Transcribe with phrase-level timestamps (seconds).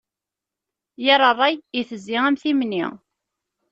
[1.03, 2.85] Yir ṛṛay itezzi am timni.